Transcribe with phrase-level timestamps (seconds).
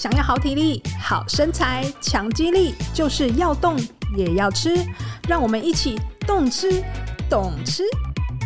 [0.00, 3.76] 想要好体力、好身材、强肌力，就是要动
[4.16, 4.74] 也要吃。
[5.28, 6.82] 让我们一起动吃、
[7.28, 7.82] 懂吃。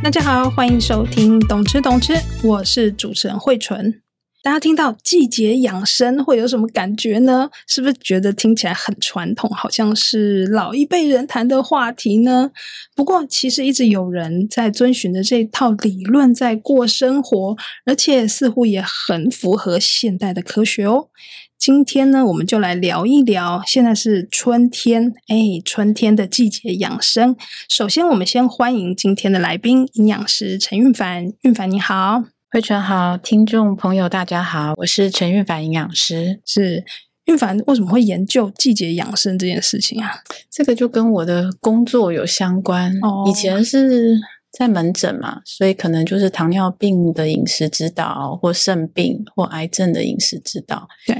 [0.03, 2.13] 大家好，欢迎收听《懂吃懂吃》，
[2.43, 4.04] 我是主持人惠纯。
[4.45, 7.49] 大家听到季节养生会有什么感觉呢？
[7.67, 12.51] 是不是觉得听起来很传统，好像是老一辈人谈的话题呢？
[12.95, 21.09] 不过，其实一直有人在遵循着这套理论在过生活，而且似乎也很符合现代的科学哦。
[21.57, 23.63] 今天呢，我们就来聊一聊。
[23.67, 27.35] 现在是春天，哎，春天的季节养生。
[27.71, 31.33] 首先，我们先欢迎今天的来宾，营养师陈韵凡。
[31.41, 32.34] 韵凡你好。
[32.55, 36.41] 慧纯好，听众朋友大家好，我是陈韵凡营养师。
[36.47, 36.85] 是
[37.25, 40.23] 韵凡为什么会研究季节养生这件事情啊？
[40.49, 42.97] 这个就跟我的工作有相关。
[43.03, 44.17] 哦，以前是
[44.53, 50.89] 在门诊嘛，所以可能就是糖尿病的饮食指导，或肾病或癌症的饮食指导。
[51.09, 51.17] 对。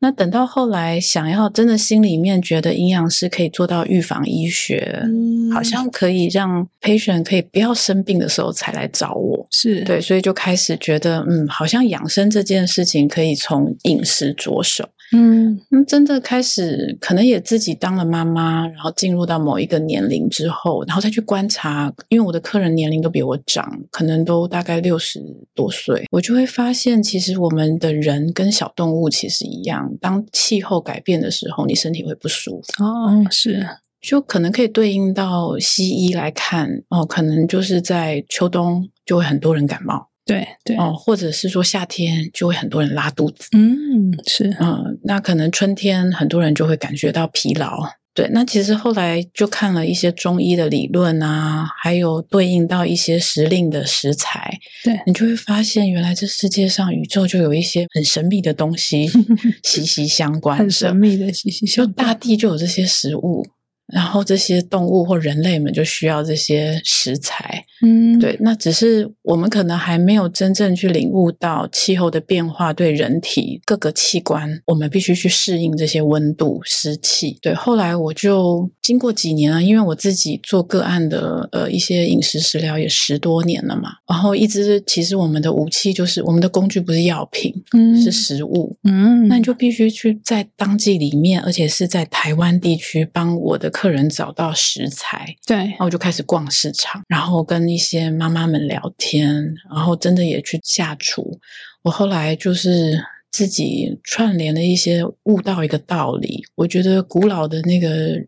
[0.00, 14.88] 那等到后来，想要真的心里面觉得营养师可以做到预防医学，嗯，好像可以让 patient 可以不要生病的时候才来找我，是对，所以就开始觉得，嗯，好像养生这件事情可以从饮食着手。
[15.12, 25.20] 嗯，那真的开始，可能也自己当了妈妈，然后进入到某一个年龄之后，然后再去观察，因为我的客人年龄都比我长，可能都大概六十
[25.54, 32.84] 多岁，我就会发现，其实我们的人跟小动物其实一样，当气候改变的时候，你身体会不舒服。
[32.84, 33.66] 哦，是，
[34.02, 40.08] 就可能可以对应到西医来看，哦，可能就是在秋冬就会很多人感冒。
[40.28, 48.28] 对对哦，或者是说夏天就会很多人拉肚子，嗯，是，嗯，那可能春天很多人就会感觉到疲劳，对。
[48.30, 59.08] 那其实后来就看了一些中医的理论啊，还有对应到一些时令的食材，对，你就会发现原来这世界上宇宙就有一些很神秘的东西
[59.64, 63.46] 息息相关，很神秘的息息相关，就大地就有这些食物。
[63.92, 68.36] 然后这些动物或人类们就需要这些食材，嗯，对。
[68.40, 77.38] 那只是我们可能还没有真正去领悟到气候的变化对人体各个器官，我们必须去适应这些温度、湿气。
[77.40, 77.54] 对。
[77.54, 93.72] 后来我就经过几年啊，因为我自己做个案的呃一些饮食食疗也十多年了嘛，然后一直其实我们的武器就是我们的工具不是药品，嗯，是食物，嗯，那你就必须去在当季里面，而且是在台湾地区帮我的。
[93.78, 101.38] 客人找到食材，对，然后我就开始逛市场，然后跟一些妈妈们聊天，然后真的也去下厨。
[101.82, 103.00] 我后来就是
[103.30, 106.42] 自己串联了一些，悟到一个道理。
[106.56, 108.20] 我觉得古老的那个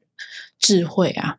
[0.60, 1.34] 智慧啊，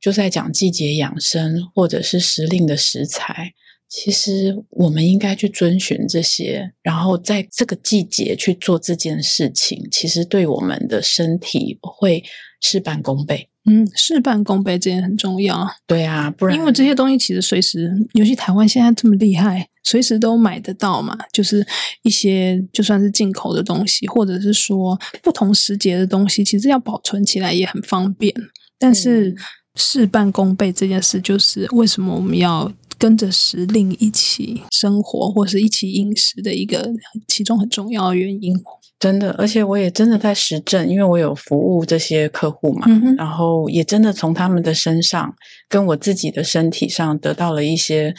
[0.00, 3.54] 就在讲季节养生，或者是时令的食材。
[3.88, 12.24] 其实我们应该去遵循这些，然后在这个季节去做这件事情，其实对我们的身体会
[12.60, 13.50] 事半功倍。
[13.64, 15.68] 嗯，事半功倍这点很重要。
[15.86, 21.16] 对啊，不然因为这些东西其实随时，尤其台湾现在这么厉害，随时都买得到嘛。
[21.32, 21.64] 就是
[22.02, 28.34] 一些就算是进口的东西，或者是说不同时节的东西，其实要保存起来也很方便。
[28.78, 29.32] 但是
[29.76, 36.90] 事半功倍这件事，就是为什么我们要跟着时令一起生活，或是一起饮食的一个
[37.28, 38.56] 其中很重要的原因。
[39.02, 45.34] 真的，而且我也真的在实证，因为我有服务这些客户嘛，嗯、然后也真的从他们的身上
[45.68, 48.14] 跟我自己的身体上得到了一些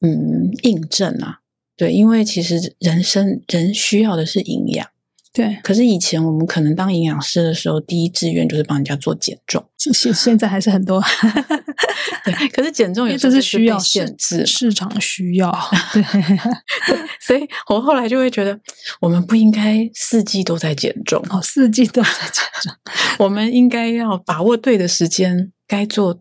[0.00, 1.38] 嗯印证啊。
[1.76, 4.84] 对，因为其实人生人需要的是营养。
[5.32, 9.64] 对，可是以前我们可能当营养师的时候，第一志愿就是帮人家做减重。
[9.92, 11.02] 现现在还是很多，
[12.24, 12.48] 对。
[12.48, 15.52] 可是减重也是需要限制，市场需要。
[15.92, 16.02] 对，
[17.20, 18.58] 所以我后来就会觉得，
[19.00, 21.22] 我们不应该四季都在减重。
[21.30, 22.72] 哦，四季都在减重，
[23.24, 26.18] 我们应该要把握对的时间，该做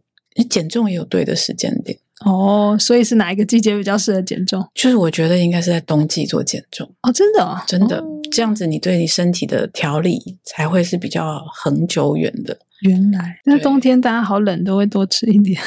[0.49, 1.97] 减重也有对的时间点。
[2.25, 4.65] 哦，所以是哪一个季节比较适合减重？
[4.73, 6.89] 就是我觉得应该是在冬季做减重。
[7.01, 12.57] 哦，真的哦，真的，这样子你对你身体的调理才会是比较恒久远的。
[12.85, 15.59] 原来，那冬天大家好冷，都会多吃一点。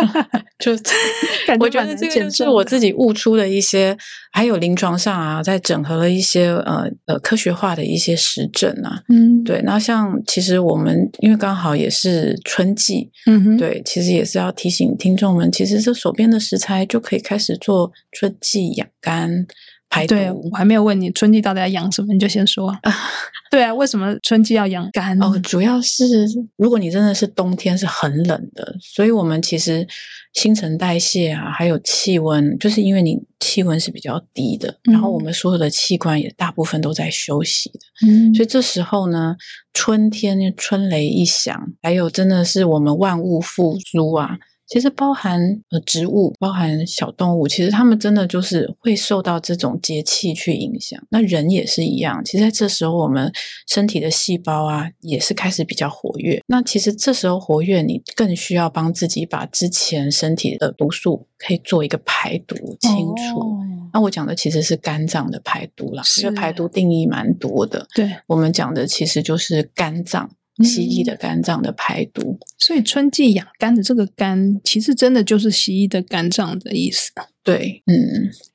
[0.58, 0.72] 就
[1.60, 3.96] 我觉得这个就是我自己悟出的一些，
[4.32, 9.00] 还有临床上啊，在整合了一些呃呃科学化的一些实证啊。
[9.08, 9.62] 嗯，对。
[9.62, 19.46] 那像其实我们因为刚好也是春季，嗯哼，对，其实也是要提醒听众们，其实这手边的食材就可以开始做春季养肝
[19.88, 20.14] 排毒。
[20.14, 22.76] 对，我还没有问你春季到底要养什么，你就先说。
[23.50, 25.20] 对啊，为什么春季要养肝？
[25.22, 26.04] 哦，主要是
[26.56, 29.86] 如果你真的是冬天是很冷的，所以我们其实
[30.34, 39.34] 新陈代谢啊，还有气温，就是因为你气温是比较低的，嗯、然后我们所有的器官也大部分都在休息的，嗯，所以这时候呢，
[39.72, 44.38] 春天春雷一响，还有真的是我们万物复苏啊。
[44.68, 51.02] 其实包含呃植物，包含小动物，其实它们真的就是会受到这种节气去影响。
[51.10, 53.32] 那人也是一样，其实在这时候，我们
[53.66, 56.42] 身体的细胞啊，也是开始比较活跃。
[56.46, 63.40] 那其实这时候活跃，你更需要帮自己把之前身体的毒素可以做一个排毒清除。
[63.40, 63.58] 哦、
[63.94, 67.86] 那我讲的其实是肝脏的排毒啦，因为排毒定义蛮多的。
[67.94, 70.30] 对，我们讲的其实就是肝脏。
[70.64, 77.12] 西医的肝脏的排毒，所以春季养肝的这个肝，其实真的就是西医的肝脏的意思。
[77.44, 77.94] 对，嗯，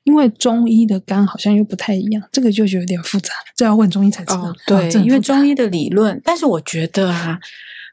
[0.04, 4.42] 因为中医的肝好像又不太一样，这个就有点复杂，这要问中医才知道。
[4.42, 7.40] 哦、对，因为中医的理论，但是我觉得啊，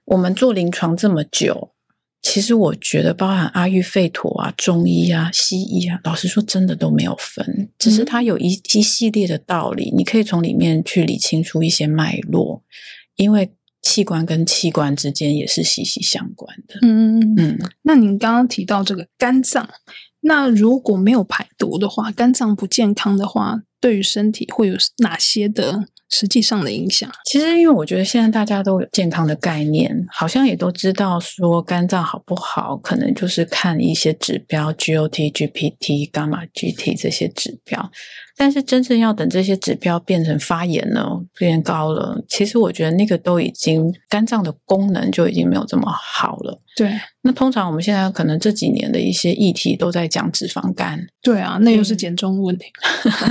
[0.06, 1.72] 我们做临床这么久，
[2.22, 12.62] 其实我觉得包含阿育吠陀啊、中医啊、西医啊，老实说真的都没有分，只是它有一一系列的道理，你可以从里面去理清楚一些脉络，
[13.16, 13.52] 因为。
[13.82, 16.80] 器官跟器官之间也是息息相关的。
[16.82, 19.68] 嗯嗯，那您刚刚提到这个肝脏，
[20.22, 27.10] 那如果没有排毒的话，肝脏不健康的话，对于身体会有哪些的实际上的影响？
[27.26, 37.92] 其实，因为我觉得现在大家都有健康的概念，好像也都知道说肝脏好不好，可能就是看一些指标，GOT、GPT、伽马 GT 这些指标。
[38.38, 46.62] 但是真正要等这些指标变成发炎了，变高了，其实我觉得那个都已经肝脏的功能就已经没有这么好了。
[46.76, 46.90] 对，
[47.22, 51.06] 那通常我们现在可能这几年的一些议题都在讲脂肪肝。
[51.22, 52.66] 对啊，那又是减重问题。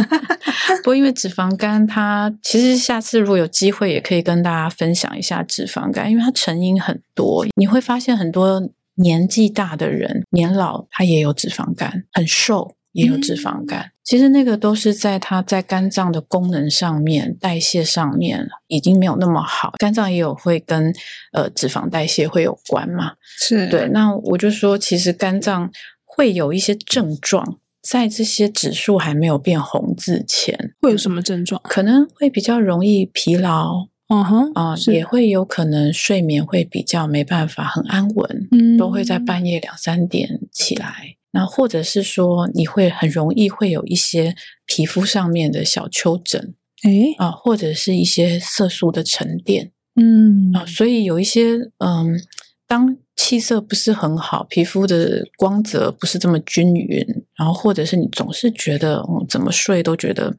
[0.82, 8.62] 不过因为脂肪肝它，它其实下次如果有机会也可以跟大家分享一下脂肪肝，因为它成因很多，你会发现很多
[8.97, 12.76] 年纪大的人，年老他也有脂肪肝，很瘦。
[12.93, 19.73] 也有脂肪肝，嗯、其实那个都是在它在肝脏的功能上面、代谢上面已经没有那么好。
[19.79, 20.93] 肝脏也有会跟
[21.33, 23.13] 呃脂肪代谢会有关嘛？
[23.39, 23.89] 是对。
[23.89, 25.71] 那我就说，其实肝脏
[26.05, 31.61] 会有一些症状，在这些指数还没有变红之前，会有什么症状？
[31.65, 41.15] 可能会比较容易疲劳，嗯哼啊，也会有可能睡眠会比较没办法很安稳，嗯，都会在半夜两三点起来。
[41.32, 44.35] 那或者是说，你会很容易会有一些
[44.67, 52.21] 皮肤上面的小丘疹，诶啊，或者是一些色素的沉淀，嗯啊，所以有一些嗯，
[52.67, 57.06] 当气色不是很好，皮肤的光泽不是这么均匀，
[57.37, 60.35] 然后或者是你总是觉得嗯，怎么睡都觉得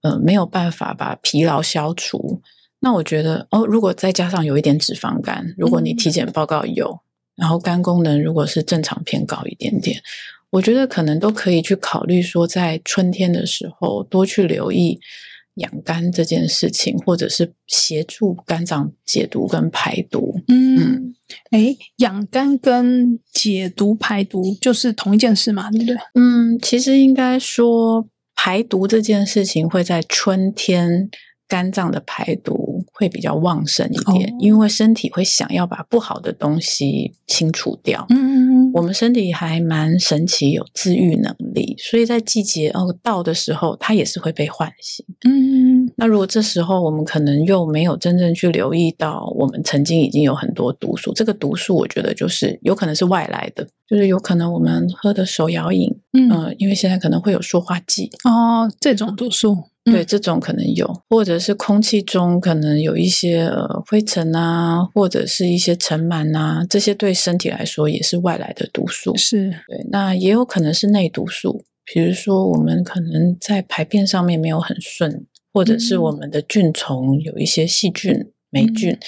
[0.00, 2.40] 呃没有办法把疲劳消除，
[2.80, 7.03] 那我觉得哦，如果再加上有一点脂肪肝，如果你体检报告有。
[7.36, 10.00] 嗯然后肝功能如果是正常偏高一点点，
[10.50, 15.00] 我觉得可能都可以去考虑说，在春天的时候多去留意
[15.54, 20.40] 养肝这件事情，或者是协助肝脏解毒跟排毒。
[20.46, 21.14] 嗯，
[21.50, 25.96] 哎，养肝跟解毒排毒就是同一件事嘛，对不对？
[26.14, 31.10] 嗯，其实应该说排毒这件事情会在春天。
[31.46, 38.06] 肝脏的排毒会比较旺盛一点，哦、因为身体会想要把不好的东西清除掉。
[38.08, 38.34] 嗯嗯
[38.68, 45.04] 嗯，我们身体还蛮神奇，有自愈能力，所以在季节哦到的时候，它也是会被唤醒。
[45.26, 59.64] 嗯，那如果这时候我们可能又没有真正去留意到，我们曾经已经有很多毒素，这个毒素我觉得就是有可能是外来的，就是有可能我们喝的手摇饮，嗯、呃，因为现在可能会有塑化剂哦，这种毒素。
[59.84, 69.14] 对，这种可能有，或者是空气中可能有一些呃灰尘啊，或者是一些尘螨啊，这些对身体来说也是外来的毒素。
[69.16, 78.98] 是对，那也有可能是内毒素，比如说我们可能在排便上面没有很顺，或者是我们的菌虫有一些细菌、霉菌，嗯、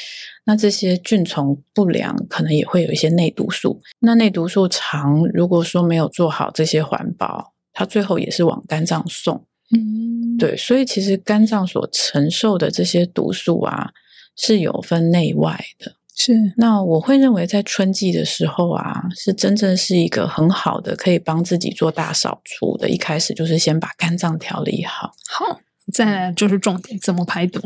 [0.44, 3.80] 那这些菌虫不良，可能也会有一些内毒素。
[4.00, 9.46] 那内毒素长，如果说没有做好这些环保，它最后也是往肝脏送。
[9.72, 13.90] 嗯，对，所以其实肝脏所承受的这些毒素啊，
[14.36, 15.92] 是有分内外的。
[16.14, 22.88] 是，那我会认为在春季的时候啊，是真正是一个很好的可以帮自己做大扫除的。
[22.88, 25.12] 一开始就是先把肝脏调理好。
[25.28, 25.60] 好，
[25.92, 27.60] 再来就是重点，怎么排毒？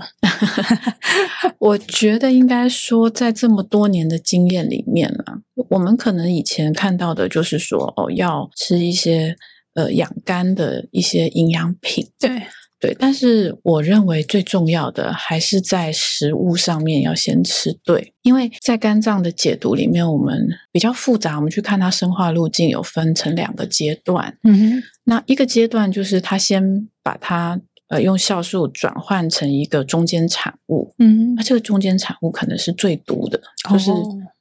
[1.60, 5.38] 我觉得应该说，在这么多年的经验里面啊，
[5.68, 9.36] 我们可能以前看到的就是说，哦，要吃一些。
[9.74, 12.42] 呃，养肝的一些营养品，对，
[12.80, 24.36] 对，但是我认为最重要的还是在食物上面要先吃对，因为在肝脏的解毒里面，我们比较复杂，我们去看它生化路径有分成两个阶段。
[24.42, 33.92] 嗯哼，那一个阶段就是它先把它呃用酵素转换成一个中间产物，嗯，那这个中间产物可能是最毒的，就是。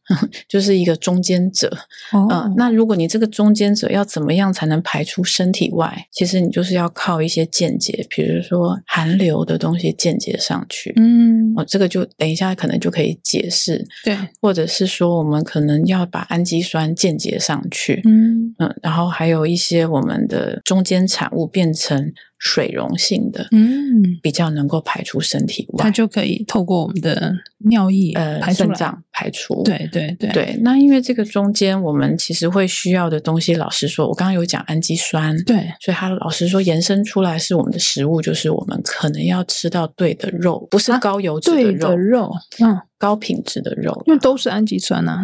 [0.10, 1.70] 哦 就是一个中间者，
[2.14, 6.08] 嗯、哦呃，那如果你这个中间者要怎么样才能排出身体外？
[6.12, 22.12] 其实你就是要靠一些间接，比如说寒流的东西间接上去，嗯，哦，这个就等一下可能就可以解释，对，或者是说我们可能要把氨基酸间接上去，嗯嗯，然后还有一些我们的中间产物变成。
[22.40, 27.34] 水溶性的，嗯，比较能够排出身体外，它就可以透过我们的
[27.70, 29.62] 尿液呃肾脏排出。
[29.64, 30.60] 对对对对。
[30.62, 42.32] 那因为这个中间我们其实会需要的东西，老实说，我刚刚有讲氨基酸，对，所以它老实说延伸出来是我们的食物，就是我们可能要吃到对的肉，不是高油脂的肉，啊、对的肉，
[42.62, 45.22] 嗯，高品质的肉，因为都是氨基酸啊。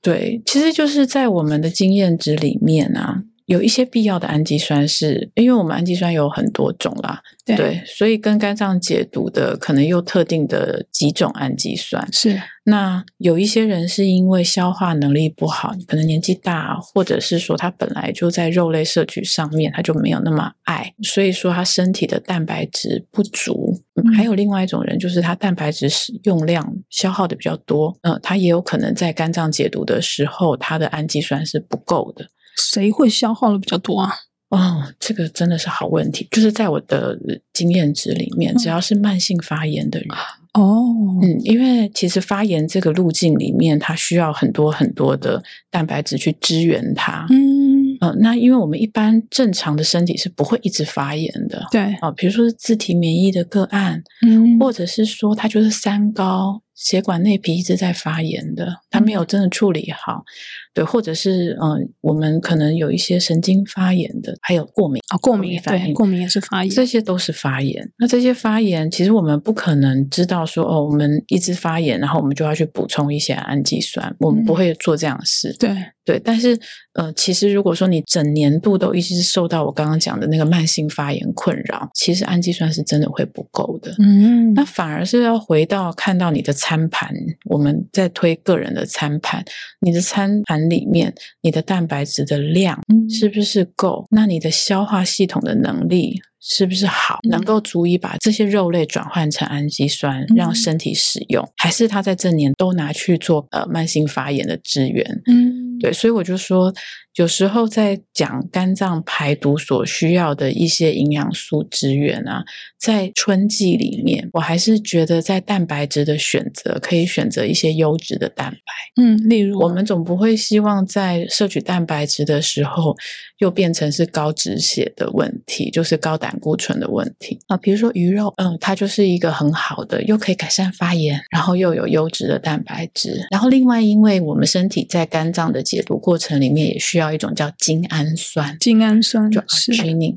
[0.00, 3.22] 对，其实就是在我们的经验值里面啊。
[3.46, 12.40] 有一些必要的氨基酸是，因为我们氨基酸有很多种啦，对，对，所以跟肝脏解毒的可能又特定的几种氨基酸是。
[12.66, 23.82] 那有一些人是因为消化能力不好，可能年纪大，或者是说他本来就在肉类摄取上面他就没有那么爱，所以说他身体的蛋白质不足。
[23.96, 32.26] 嗯，还有另外一种人，就是他蛋白质使用量消耗的比较多，嗯，他也有可能在肝脏解毒的时候，他的氨基酸是不够的。
[32.56, 34.12] 谁会消耗的比较多啊？
[34.50, 36.28] 哦，这个真的是好问题。
[36.30, 37.18] 就是在我的
[37.52, 40.08] 经验值里面，只要是慢性发炎的人，
[40.52, 40.84] 哦，
[41.22, 47.26] 嗯，因为其实发炎这个路径里面，它需要很多很多的蛋白质去支援它。
[47.30, 60.24] 嗯，呃，那因为我们一般正常的身体是不会一直发炎的，对，啊，比如说是自体免疫的个案，嗯，或者是说它就是三高，血管内皮一直在发炎的，它没有真的处理好。
[60.72, 67.88] 对，或者是嗯、呃，我们可能有一些神经发炎的，还有过敏啊、哦，过敏反应，过敏也是发炎，这些都是发炎。
[67.96, 75.50] 那这些发炎，其实我们不可能知道说哦，我们一直发炎，然后我们就要去补充一些氨基酸，我们不会做这样的事。
[75.50, 76.58] 嗯、对对，但是
[76.94, 83.94] 呃，其实如果说你整年度都一直受到我刚刚讲的那个慢性发炎困扰，其实氨基酸是真的会不够的。
[84.00, 89.44] 嗯，那反而是要回到看到你的餐盘，我们在推个人的餐盘，
[89.80, 90.64] 你的餐盘。
[90.64, 92.80] 里面你的蛋白质的量
[93.10, 94.06] 是不是够？
[94.10, 94.16] 嗯。
[94.16, 97.18] 那你的消化系统的能力是不是好？
[97.28, 101.46] 能够足以把这些肉类转换成氨基酸，让身体使用？
[101.56, 105.04] 还是他在这年都拿去做呃慢性发炎的支援？
[105.26, 106.72] 嗯，对，所以我就说。
[107.14, 112.44] 有时候在讲肝脏排毒所需要的一些营养素资源啊，
[112.76, 119.02] 在春季里面，我还是觉得在蛋白质的选择可以选择一些优质的蛋白。
[119.02, 122.96] 嗯，例如我们总不会希望在摄取蛋白质的时候
[123.38, 127.56] 又变成是高脂血的问题，就是高胆固醇的问题啊。
[127.56, 133.24] 比如说鱼肉，嗯，它就是一个很好的，又可以改善发炎，然后又有优质的蛋白质。
[133.30, 137.03] 然后另外，因为我们身体在肝脏的解毒过程里面也需要。
[137.12, 140.16] 一种叫精氨酸，精氨酸就 arginine，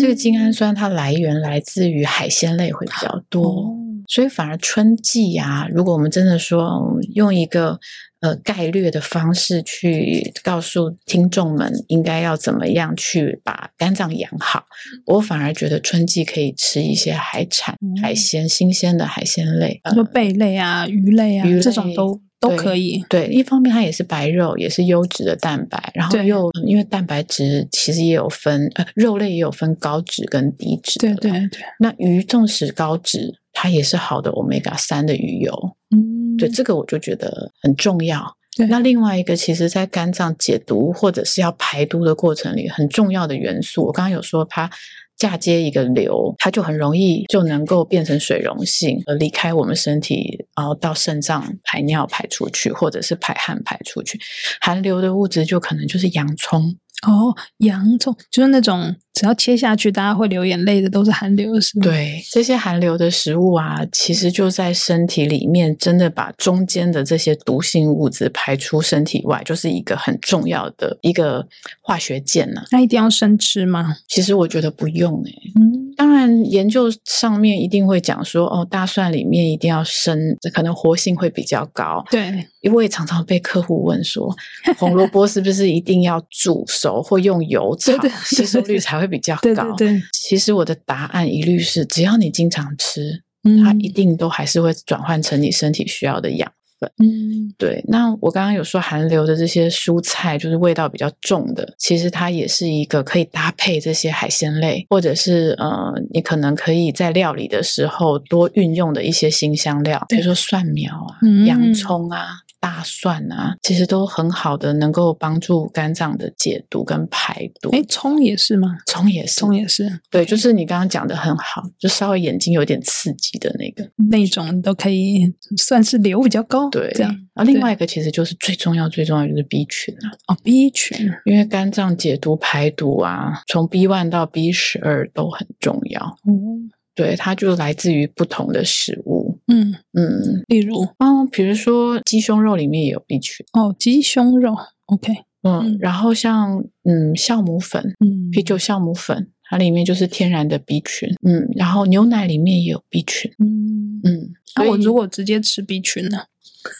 [0.00, 3.76] 这个精氨酸它来源来自于海鲜类会比较多，哦、
[4.08, 7.78] 所以反而春季啊，如果我们真的说用一个
[8.20, 14.64] 呃概略的方式去告诉听众们应该要怎么样去把肝脏养好，
[15.06, 22.20] 我反而觉得春季可以吃一些海产、嗯、海鲜、新鲜的海鲜类，说贝类啊、鱼类啊，鱼类这种都。
[22.40, 31.60] 都可以，对，一方面它也是白肉，也是优质的蛋白，然后又因为蛋白质其实也有分，呃，肉类也有分高脂跟低脂，对对对。
[31.80, 38.36] 那鱼纵使高脂，它也是好的 omega 三的鱼油，嗯，对，这个我就觉得很重要。
[38.68, 44.70] 那另外一个，其实在肝脏解毒或者是要排毒的过程里，很重要的元素，我刚刚有说它。
[45.18, 54.18] 嫁接一个瘤，它就很容易就能够变成水溶性，而离开我们身体，然后到肾脏排尿排出去，或者是排汗排出去。
[54.60, 56.76] 含硫的物质就可能就是洋葱。
[57.06, 61.82] 哦，洋葱就是那种只要切下去，大家会流眼泪的，都是寒流的食物。
[61.82, 71.44] 对，这些寒流的食物啊，其实就在身体里面，真的把中间的这些毒性物质排出身体外，就是一个很重要的一个
[71.80, 72.62] 化学键了。
[72.70, 73.96] 那一定要生吃吗？
[74.06, 75.88] 其实我觉得不用诶、欸、嗯。
[75.96, 80.16] 当然研究上面一定会讲说，哦，大蒜里面一定要生，
[80.54, 82.04] 可能活性会比较高。
[82.08, 84.32] 对，因为常常被客户问说，
[84.78, 87.92] 红萝卜是不是一定要煮熟或用油炒，
[88.24, 89.40] 吸收率才会比较高？
[89.42, 90.02] 对对对。
[90.12, 93.22] 其实我的答案一律是，只要你经常吃，
[93.64, 96.52] 它一定都还是会转换成你身体需要的养。
[96.98, 97.84] 嗯，对。
[97.88, 112.28] 那我刚刚有说寒流的这些蔬菜，就是味道比较重的，其实它也是一个可以搭配这些海鲜类，或者是呃，你可能可以在料理的时候多运用的一些新香料，比如说蒜苗啊、嗯、洋葱啊。
[112.60, 117.70] 大蒜啊，其实都很好的，能够帮助肝脏的解毒跟排毒。
[117.70, 118.76] 哎，葱也是吗？
[118.86, 120.00] 葱也是，葱也是。
[120.10, 126.68] 对，就是你刚刚讲的很好，就稍微眼睛有点刺激的那个那种都可以算是流比较高。
[126.70, 127.10] 对，这样。
[127.34, 130.10] 然后另外一个其实就是最重要、最重要就是 B 群啊。
[130.26, 136.18] 哦，B 群，因为肝脏解毒排毒啊，从 B one 到 B 十二都很重要。
[136.26, 136.70] 嗯。
[136.94, 139.17] 对，它就来自于不同的食物，
[139.48, 139.74] 嗯。
[139.92, 144.54] 嗯，例如，嗯，比如说鸡胸肉里面也有 B 群哦，鸡胸肉
[144.86, 145.12] ，OK，
[145.42, 154.00] 嗯，嗯，然后像嗯酵母粉，嗯，啤酒酵母粉，它里面就是天然的 B 群，嗯，然后牛奶里面也有 B 群，嗯。
[154.04, 156.18] 嗯，那我如果直接吃 B 群呢？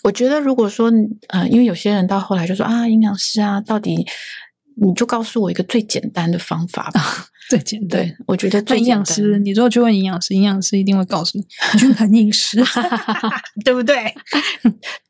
[0.04, 0.92] 我觉得如果说，
[1.28, 4.06] 呃，因为有些人到后来就说啊，营养师啊，到底
[4.80, 7.26] 你就告诉我一个最简单的方法吧。
[7.48, 11.46] 最简单，对，我觉得最营养师，你如果去问营养师，营养师一定会告诉你
[11.78, 12.62] 均衡饮食，
[13.64, 14.14] 对不对？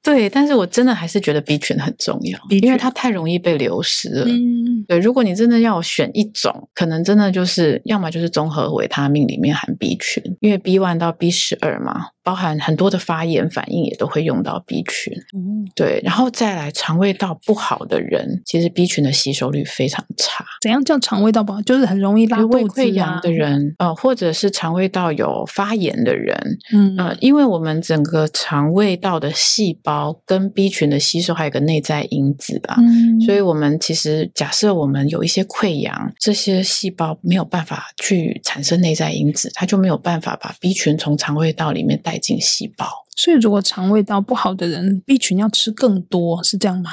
[0.08, 4.24] 对，但是我真的还是觉得 B 群很重要，因为它太容易被流失了。
[4.24, 15.12] 嗯，对，如果你真的要选一种，可能真的就是要么就是综合维他命里面含 B 群，因为 B one 到 B 十二嘛，包含很多的发炎反应也都会用到 B 群。
[15.36, 20.42] 嗯，对，然后再来肠胃道不好的人，其实 B 群的吸收率非常差。
[20.60, 21.62] 怎样叫肠胃道不好？
[21.62, 22.38] 就是很容易拉。
[22.48, 42.86] 胃溃疡的人，呃，或者是肠胃道有发炎的人，嗯，呃，因为我们整个肠胃道的细胞跟 B 群的吸收还有个内在因子吧，嗯，所以我们其实假设我们有一些溃疡，这些细胞没有办法去产生内在因子，它就没有办法把 B 群从肠胃道里面带进细胞。
[43.16, 46.90] 所以，如果肠胃道不好的人，B 群要吃更多，是这样吗？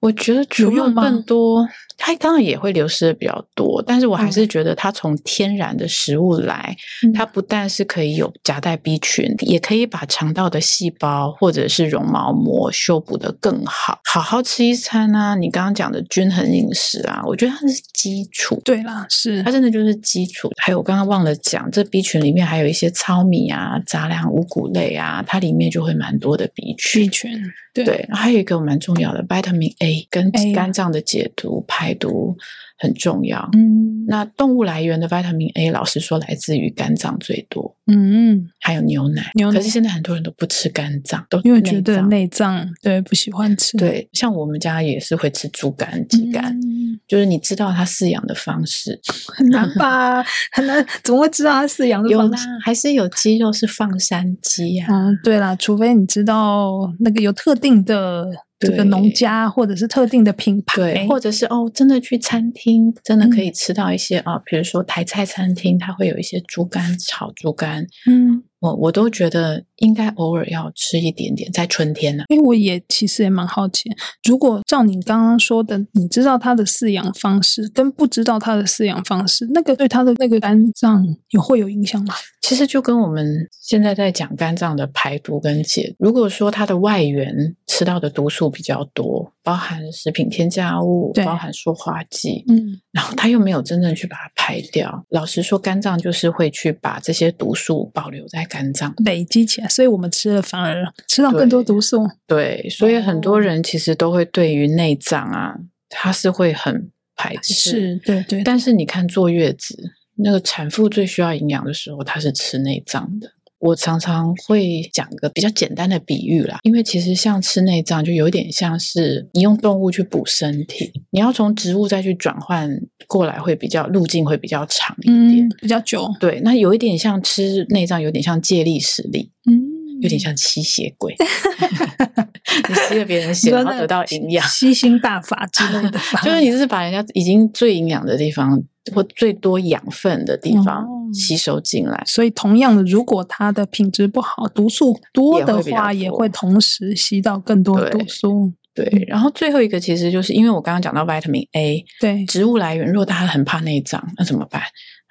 [0.00, 6.74] 我觉得主要更多，它当然也会流失的比较多，但是我还是觉得它从天然的食物来，
[7.04, 14.00] 嗯、它不但是可以有夹带 B 群，也可以把肠道的细胞或者是绒毛膜修补的更好。
[14.04, 18.60] 好好吃一餐啊，你刚刚讲的均衡饮食啊，我觉得它是基础。
[18.64, 20.50] 对啦，是它真的就是基础。
[20.56, 25.66] 还有我刚刚忘了讲，这 B 群里面还有一些糙米啊、杂粮、五谷类啊，它里面。
[25.66, 27.42] 就会蛮多的 B 群，B 群
[27.74, 32.36] 对，对，还有一个蛮重要的 Vitamin A，跟肝脏的解毒排毒。
[32.78, 39.58] 很重要，嗯，那动物来源的 vitamin A，老实说来自于肝脏最多，嗯嗯，还有牛奶，牛奶。
[39.58, 43.76] 可是现在很多人都不吃肝脏，都因为觉得内脏，对，不喜欢吃。
[43.78, 49.00] 对，像我们家也是会吃猪肝、鸡肝，嗯，就是你知道它饲养的方式
[49.34, 50.22] 很难吧？
[50.52, 52.46] 很难，怎么会知道它饲养的方式？
[52.46, 54.86] 有啦，还是有鸡肉是放山鸡呀？
[54.90, 58.26] 嗯，对啦，除非你知道那个有特定的。
[58.58, 62.65] 这个农家或者是特定的品牌，对，或者是哦，真的去餐厅，
[63.02, 68.42] 真的可以吃到一些啊，嗯，比如说台菜餐厅，它会有一些猪肝炒猪肝，嗯。
[68.58, 72.26] 我我都觉得应该偶尔要吃一点点，在春天呢、啊。
[72.28, 73.90] 因为我也其实也蛮好奇，
[74.24, 82.14] 如果照你刚刚说的，你知道它的饲养方式，跟不知道它的饲养方式，那个对它的那个肝脏也会有影响吗？
[82.40, 87.34] 其实就跟我们现在在讲肝脏的排毒跟解，如果说它的外源
[87.66, 98.46] 吃到的毒素比较多，包含食品添加物，包含塑化剂，嗯，然后它又没有真正去把它排掉，老实说，肝脏就是会去把这些毒素保留在。
[98.48, 102.08] 肝脏累积起来，所以我们吃了反而吃到更多毒素。
[102.26, 105.56] 对，所以很多人其实都会对于内脏啊，
[105.88, 107.54] 他是会很排斥。
[107.54, 108.42] 是，对对。
[108.42, 113.32] 但是你看坐月子，那个产妇最需要营养的时候，她是吃内脏的。
[113.58, 122.70] 我常常会讲个比较简单的比喻啦，因为其实像吃内脏，就有点像是你用动物去补身体，你要从植物再去转换
[123.06, 126.08] 过来，会比较路径会比较长一点，嗯，比较久。
[126.20, 131.14] 对，那有一点像吃内脏，有点像借力使力，嗯，有点像吸血鬼。
[132.68, 138.62] 你吸了别人血，然后得到营养，吸星大法之类的 法，就是你是把人家已经最营养的地方
[138.94, 142.02] 或最多养分的地方吸收进来。
[142.06, 148.52] 所以，同样的，如果它的品质不好，毒素多的话，也会同时吸到更多的毒素。
[148.74, 154.62] 对，然后最后一个其实就是因为我刚刚讲到 vitamin A，对，植物来源，如果大家很怕内脏，那怎么办？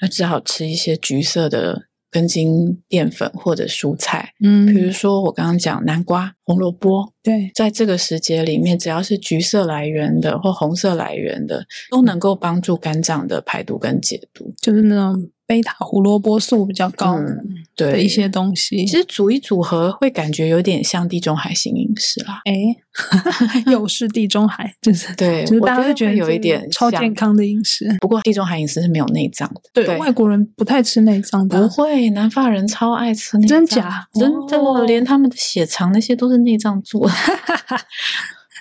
[0.02, 1.84] 那只好吃一些橘色的
[2.15, 15.30] 根茎淀粉或者蔬菜，嗯，比如说我刚刚讲南瓜、红萝卜，对，在这个时节里面，只要是橘色来源的或红色来源的，都能够帮助肝脏的排毒跟解毒，就是那种。
[15.48, 22.42] 贝塔胡萝卜素比较高的的一些东西，嗯、其实组一组合会感觉有点像地中海型饮食啦。
[22.46, 22.52] 哎，
[23.72, 27.96] 又是地中海，就是对，就是大家会觉得有一点超健康的饮食。
[28.02, 31.62] 不过地中海饮食是没有内脏的，对，对外国人不太吃内脏的。
[31.62, 34.08] 不会，南法人超爱吃内脏，真假？
[34.20, 37.13] 真的，哦、连他们的血肠那些都是内脏做的。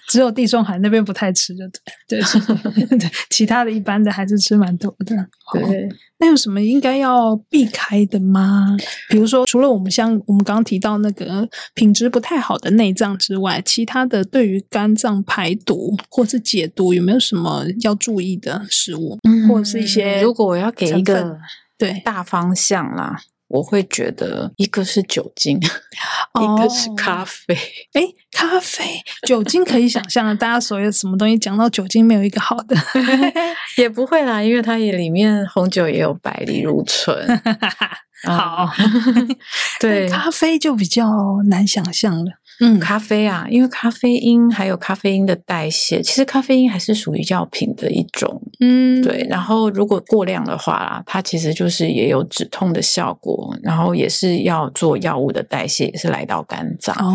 [0.07, 1.65] 只有地中海那边不太吃，就
[2.07, 5.17] 对，对， 对，其他的一般的还是吃蛮多的。
[5.55, 8.77] 对，那有什么应该要避开的吗？
[9.09, 20.21] 比如说，除了我们像我们刚刚提到那个品质不太好的内脏之外，其他的对于肝脏排毒或是解毒，有没有什么要注意的食物，嗯、或者是一些？
[20.21, 21.39] 如果我要给一个
[21.79, 23.19] 对大方向啦。
[23.49, 25.61] 我会觉得一个是酒精，
[26.33, 27.55] 哦、一个是咖啡。
[27.93, 28.03] 哎，
[28.33, 28.85] 咖啡、
[29.27, 32.77] 酒精可以想象，大家所有什么东西讲到酒精，没有一个好的，
[33.79, 37.15] 也不会啦，因为它也里面红酒也有白藜芦醇。
[38.27, 38.73] 好，
[39.79, 41.07] 对，咖啡就比较
[41.49, 42.33] 难想象了。
[42.61, 48.41] 嗯，咖啡啊，因为咖啡因还有咖啡因的代谢，其实咖啡因还是属于药品的一种。
[48.61, 49.27] 嗯，对。
[49.29, 56.95] 然后如果过量的话啦，它其实就是也有止痛的效果，然后也是要做药物的代谢，也是来到肝脏。
[56.97, 57.15] 哦，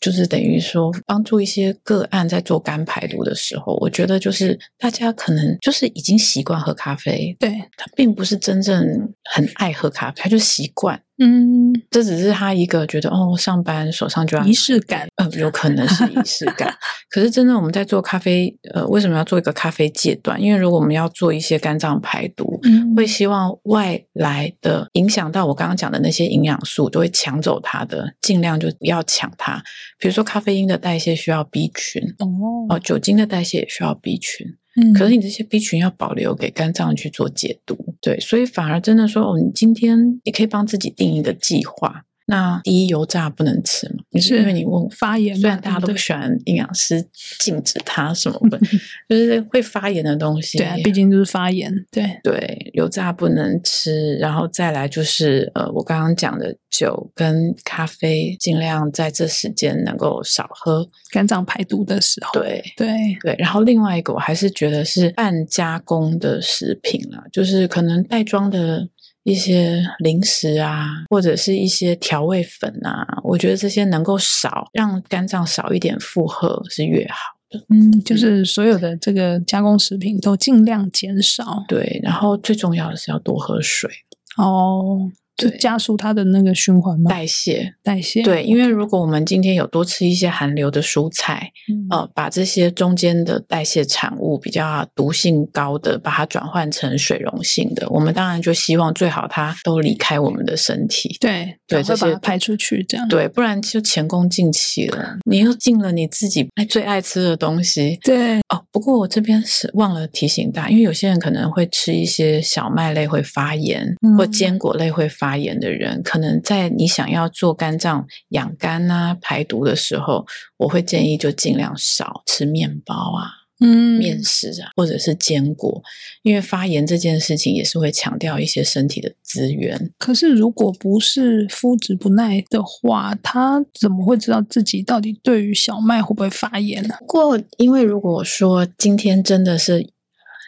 [0.00, 8.82] 就是等于说帮助一些个案在做肝排毒的时候，我觉得就是大家可能就是已经习惯喝咖啡，对，他并不是真正
[9.24, 11.00] 很爱喝咖啡，他就习惯。
[11.22, 16.74] 嗯，这只是他一个觉得哦，上班手上就要仪式感，呃，有可能是仪式感。
[17.10, 20.40] 可是真的我们在做咖啡，呃，为什么要做一个咖啡戒断？
[20.40, 29.62] 因为如果我们要做一些肝脏排毒，嗯，会希望外来的影响到我刚刚讲的那些营养素，都会抢走它的，尽量就不要抢它。
[29.98, 34.46] 比如说咖啡因的代谢需要 B 群，哦，哦，酒精的代谢也需要 B 群。
[34.76, 42.04] 嗯，可是你这些 B 群要保留给肝脏去做解毒，对，所以反而真的说，哦，你今天你可以帮自己定一个计划。
[42.30, 44.04] 那第一，油炸不能吃嘛？
[44.10, 47.04] 你是因为你问发炎，虽然大家都不喜欢营养师
[47.40, 48.58] 禁止它什么的，
[49.10, 50.56] 就是会发炎的东西。
[50.56, 51.72] 对啊，毕竟就是发炎。
[51.90, 62.40] 对对，油炸不能吃，然后再来就是呃，我刚刚讲的酒跟咖啡，尽量在这时间能够少喝，肝脏排毒的时候。
[62.40, 62.88] 对对
[63.22, 68.88] 对，然后另外一个我还是觉得是半加工的食品啦，就是可能袋装的。
[69.22, 77.64] 一些零食啊，或者是一些调味粉啊，我觉得这些能够少，让肝脏少一点负荷是越好的。
[77.68, 81.64] 嗯，就是所有的这个加工食品都尽量减少。
[81.68, 83.90] 对，然后最重要的是要多喝水。
[84.36, 85.10] 哦。
[85.40, 87.10] 就加速它的那个循环吗？
[87.10, 88.22] 代谢，代谢。
[88.22, 101.16] 对，因为如果我们今天有多吃一些含硫的蔬菜，嗯、呃，把这些中间的代谢产物比较毒性高的，把它转换成水溶性的，我们当然就希望最好它都离开我们的身体。
[101.20, 103.08] 对，对，这些排出去，这样。
[103.08, 105.16] 对，不然就前功尽弃了。
[105.28, 107.98] 你又进了你自己最爱吃的东西。
[108.02, 108.38] 对。
[108.48, 125.82] 哦，不过我这边是忘了提醒大家，因为有些人可能会吃一些小麦类会发炎，嗯、或坚果类会发炎的人，可能在你想要做肝脏养肝啊、排毒的时候，我会建议就尽量少吃面包啊、嗯、面食啊，或者是坚果，
[126.22, 129.90] 因为发炎这件事情也是会强调一些身体的资源。
[129.98, 136.94] 可是如果不是肤质不耐的话，他怎么会知道自己到底对于小麦会不会发炎呢？
[137.00, 139.90] 不过，因为如果说今天真的是。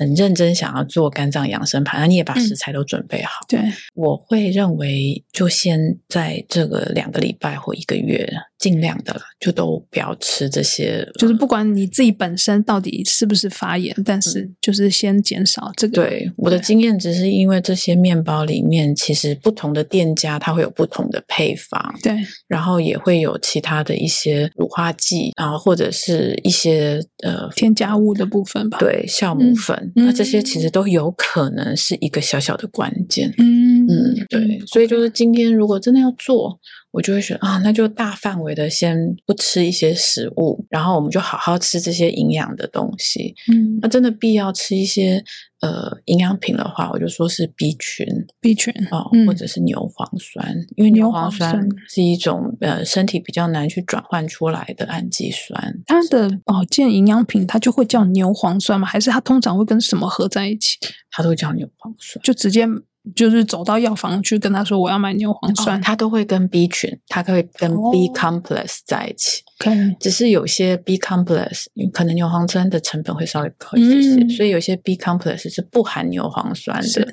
[0.02, 3.46] 很认真想要做肝脏养生盘，那你也把食材都准备好。
[3.50, 8.28] 嗯、对，我会认为就先在这个两个礼拜或一个月。
[8.62, 15.94] 尽量的就都不要吃这些，就是不管你自己本身到底是不是发炎，但是就是先减少这个。
[15.94, 33.34] 对，对我的经验只是因为这些面包里面其实不同的店家它会有不同的配方，对，然后也会有其他的一些乳化剂，然后或者是一些呃添加物的部分吧，对，酵母粉，嗯、那这些其实都有可能是一个小小的关键。
[33.38, 36.58] 嗯嗯，对，所以就是今天如果真的要做。
[36.94, 43.34] 我就会选啊，那就大范围的先不吃一些食物，然后我们就好好吃这些营养的东西。
[43.50, 45.24] 嗯，那真的必要吃一些
[45.62, 48.06] 呃营养品的话，我就说是 B 群
[48.42, 55.74] ，B 群哦，嗯、或者是牛磺酸，因为牛磺酸是一种呃身体比较难去转换出来的氨基酸。
[55.86, 58.86] 它的保健营养品它就会叫牛磺酸吗？
[58.86, 60.76] 还是它通常会跟什么合在一起？
[61.10, 62.68] 它都会叫牛磺酸，就直接。
[63.16, 69.42] 就是走到药房去跟他说，我要买牛磺酸，他都会跟 B 群，他可以跟 B complex 在一起。
[69.60, 77.12] OK，只是有些 B complex 可能牛磺酸的成本会稍微高一些，所以有些 B complex 是不含牛磺酸的。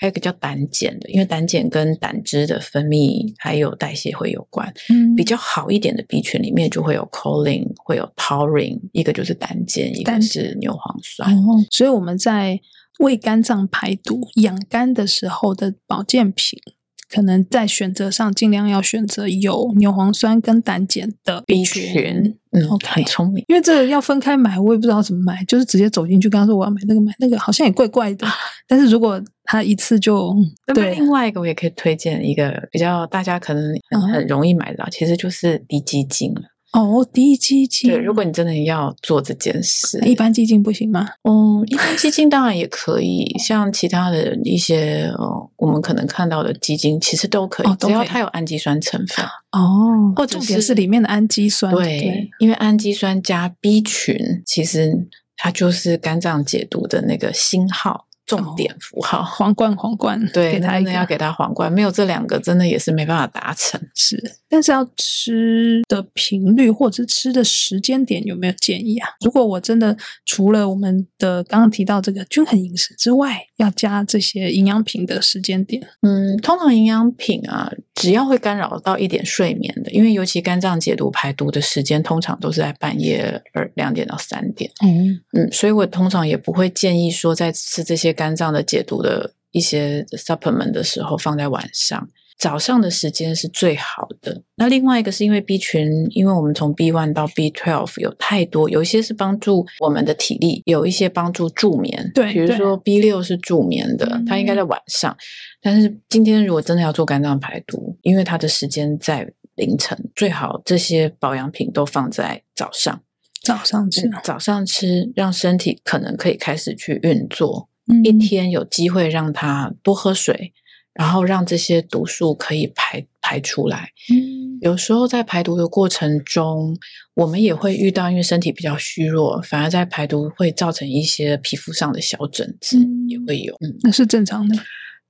[0.00, 4.72] 还有一个叫胆碱的，因为胆碱跟胆汁的分泌还有代谢会有关。
[5.16, 11.32] 比较好一点的 B 群里面就会有 choline，会有 taurine，一个就是胆碱，一个是牛磺酸。
[11.70, 12.60] 所以我们在。
[12.98, 16.60] 为肝脏排毒、养肝的时候的保健品，
[17.08, 22.36] 可能在选择上尽量要选择有牛磺酸跟胆碱的 B 群。
[22.50, 23.44] 嗯很聪明。
[23.46, 28.26] 因为这个要分开买，我也不知道怎么买，就是直接走进去跟他说我要买那个买那个，好像也怪怪的。
[28.66, 30.34] 但是如果他一次就
[30.74, 33.72] 对，另外一个我也可以推荐一个比较大家可能
[34.10, 36.42] 很容易买到，嗯、其实就是滴鸡精了。
[36.72, 37.90] 哦，滴鸡精。
[37.90, 41.08] 对，如果你真的要做这件事，一般基金不行吗？
[41.22, 51.74] 嗯，一般基金当然也可以，像其他的一些哦，我们可能看到的基金其实都可以，哦、只要它有氨基酸成分哦，或者是里面的氨基酸。
[51.74, 58.07] 对，对因为氨基酸加 B 群，其实它就是肝脏解毒的那个星号。
[58.28, 63.80] 重点符号， 皇冠，皇冠，对，他真的要给他皇冠，没有这两个，真的也是没办法达成。
[63.94, 69.08] 是，但是要吃的频率或者是吃的时间点有没有建议啊？
[69.24, 84.70] 如果我真的除了我们的刚刚提到这个均衡饮食之外，要加这些营养品的时间点，嗯，通常营养品啊，只要会干扰到一点睡眠的，因为尤其肝脏解毒排毒的时间，通常都是在半夜二两点到三点。
[84.82, 88.08] 嗯嗯，所以我通常也不会建议说在吃这些。
[88.18, 94.42] 肝脏的解毒的一些 supplement 的时候放在晚上，早上的时间是最好的。
[94.54, 102.10] 那另外一个是因为 B 群，因为我们从 B one 到 B twelve 有太多，有一些是帮助我们的体力，有一些帮助助眠。
[102.14, 105.12] 对，比如说 B 六是助眠的，它应该在晚上。
[105.12, 105.18] 嗯、
[105.60, 113.02] 但是今天如果真的要做肝脏排毒，因为它的时间在凌晨，最好这些保养品都放在早上。
[113.42, 117.68] 早上吃，早上吃，让身体可能可以开始去运作。
[118.04, 120.52] 一天有机会让它多喝水，
[120.98, 123.92] 然后让这些毒素可以排排出来。
[124.12, 126.76] 嗯，有时候在排毒的过程中，
[127.14, 133.54] 我们也会遇到，因为身体比较虚弱，反而在排毒会造成一些皮肤上的小疹子，嗯，也会有。
[133.60, 134.56] 嗯，那是正常的。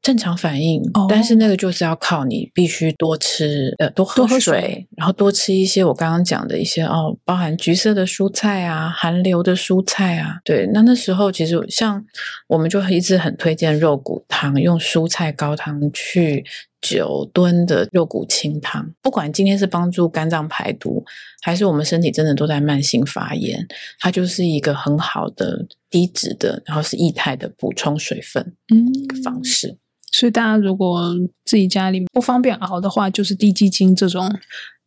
[0.00, 10.38] 正常反应，但是那个就是要靠你必须多吃，呃，多喝水，喝水然后多吃一些我刚刚讲的一些哦，包含橘色的蔬菜啊，含硫的蔬菜啊。
[10.44, 12.02] 对，那那时候其实像
[12.46, 16.42] 我们就一直很推荐肉骨汤，用蔬菜高汤去
[16.80, 18.90] 久炖的肉骨清汤。
[19.02, 21.04] 不管今天是帮助肝脏排毒，
[21.42, 23.66] 还是我们身体真的都在慢性发炎，
[23.98, 29.76] 它就是一个很好的低脂的，然后是液态的补充水分嗯方式。
[30.12, 34.30] 所以大家如果自己家里不方便熬的话，就是低鸡精这种，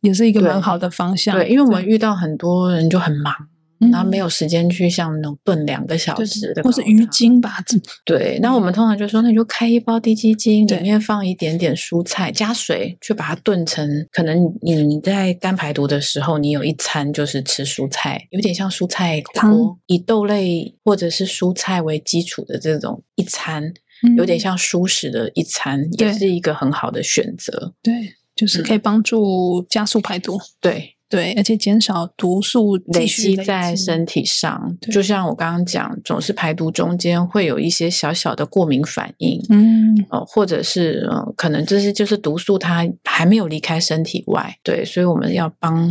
[0.00, 1.34] 也是一个蛮好的方向。
[1.36, 3.32] 对，对，因为我们遇到很多人就很忙，
[3.80, 7.56] 嗯、然后没有时间去像那种炖两个小时的，或是鱼精吧。
[8.04, 13.88] 对，那我们通常就说，那你就开一包低鸡精，里面放一点点蔬菜，加水，去把它炖成。
[14.10, 23.72] 可能你你在肝排毒的时候，你有一餐就是吃蔬菜，有点像蔬菜锅，汤以豆类或者是蔬菜为基础的这种一餐。
[24.16, 27.74] 有点像舒食的一餐，嗯、也是一个很好的选择。
[27.82, 30.40] 对，就是可以帮助加速排毒。
[30.60, 30.91] 对。
[31.12, 45.86] 对，而且减少毒素累积在身体上，就像我刚刚讲，总是排毒中间会有一些小小的过敏反应，嗯，呃，或者是呃，可能这些就是毒素它还没有离开身体外，对，所以我们要帮，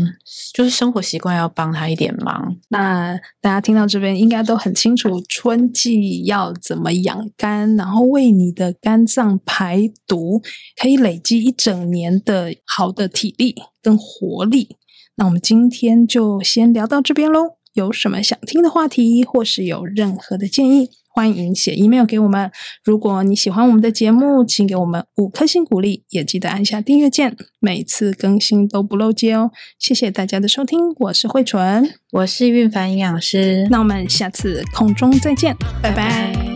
[0.55, 2.57] 就是生活习惯要帮他一点忙。
[2.69, 10.41] 那大家听到这边应该都很清楚，春季要怎么养肝，然后为你的肝脏排毒，
[10.81, 13.53] 可以累积一整年的好的体力
[13.84, 14.77] 跟活力。
[15.21, 17.57] 那我们今天就先聊到这边喽。
[17.73, 22.49] 有什么想听的话题，或是有任何的建议，欢迎写 email 给我们。
[22.84, 29.51] 如果你喜欢我们的节目，请给我们五颗星鼓励，也记得按下订阅键，每次更新都不漏接哦。
[29.77, 33.67] 谢谢大家的收听，我是慧纯，我是韵凡营养师。
[33.69, 36.34] 那我们下次空中再见，拜拜。
[36.34, 36.50] 拜拜。